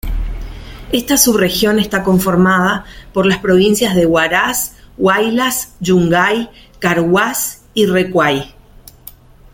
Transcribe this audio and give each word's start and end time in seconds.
Esta 0.91 1.15
subregión 1.15 1.77
está 1.77 2.01
conformada 2.03 2.85
por 3.13 3.27
las 3.27 3.37
provincias 3.37 3.93
de 3.93 4.07
Huaraz, 4.07 4.75
Huaylas, 4.97 5.75
Yungay, 5.79 6.49
Carhuaz 6.79 7.61
y 7.75 7.85
Recuay. 7.85 8.51